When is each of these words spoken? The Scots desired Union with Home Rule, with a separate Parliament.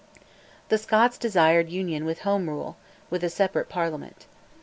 The 0.69 0.79
Scots 0.79 1.15
desired 1.19 1.69
Union 1.69 2.05
with 2.05 2.21
Home 2.21 2.49
Rule, 2.49 2.75
with 3.11 3.23
a 3.23 3.29
separate 3.29 3.69
Parliament. 3.69 4.25